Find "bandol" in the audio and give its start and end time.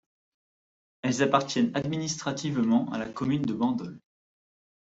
3.53-3.99